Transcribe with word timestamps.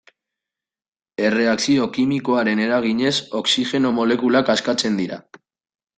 Erreakzio 1.25 1.85
kimikoaren 1.97 2.63
eraginez, 2.69 3.13
oxigeno 3.41 3.93
molekulak 3.99 4.51
askatzen 4.55 4.99
dira. 5.03 5.25